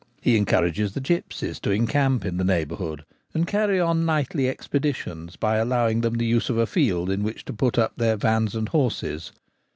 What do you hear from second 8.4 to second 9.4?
and horses.